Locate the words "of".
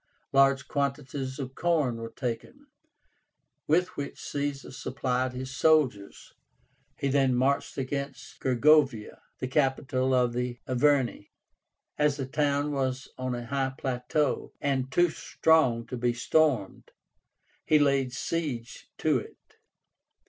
1.37-1.53, 10.15-10.33